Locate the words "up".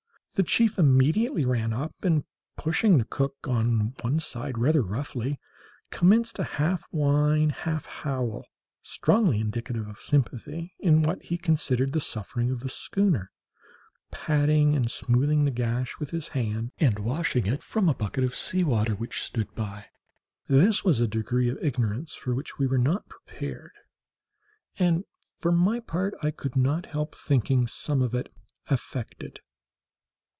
1.73-1.91